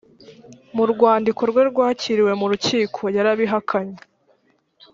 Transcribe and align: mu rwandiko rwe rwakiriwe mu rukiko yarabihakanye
mu 0.75 0.83
rwandiko 0.91 1.41
rwe 1.49 1.61
rwakiriwe 1.69 2.31
mu 2.39 2.45
rukiko 2.51 3.01
yarabihakanye 3.15 3.97